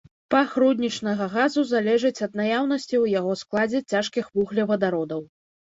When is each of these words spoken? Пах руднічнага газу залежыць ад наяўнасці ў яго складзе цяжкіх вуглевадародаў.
Пах 0.35 0.53
руднічнага 0.61 1.27
газу 1.33 1.65
залежыць 1.73 2.23
ад 2.29 2.33
наяўнасці 2.41 2.89
ў 2.89 3.05
яго 3.19 3.37
складзе 3.43 3.85
цяжкіх 3.95 4.33
вуглевадародаў. 4.41 5.27